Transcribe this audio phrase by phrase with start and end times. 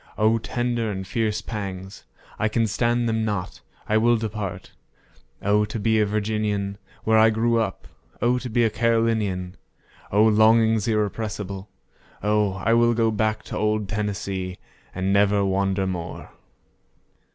[0.17, 6.79] O tender and fierce pangs—I can stand them not—I will depart;O to be a Virginian,
[7.03, 7.87] where I grew up!
[8.19, 11.69] O to be a Carolinian!O longings irrepressible!
[12.23, 14.57] O I will go back to old Tennessee,
[14.95, 16.31] and never wander more!